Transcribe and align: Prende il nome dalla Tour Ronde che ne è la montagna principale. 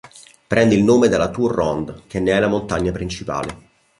Prende 0.47 0.73
il 0.73 0.81
nome 0.83 1.09
dalla 1.09 1.29
Tour 1.29 1.53
Ronde 1.53 2.01
che 2.07 2.19
ne 2.19 2.31
è 2.31 2.39
la 2.39 2.47
montagna 2.47 2.91
principale. 2.91 3.69